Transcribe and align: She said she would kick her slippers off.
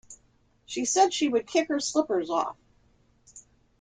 She 0.65 0.85
said 0.85 1.13
she 1.13 1.29
would 1.29 1.45
kick 1.45 1.67
her 1.67 1.79
slippers 1.79 2.31
off. 2.31 2.57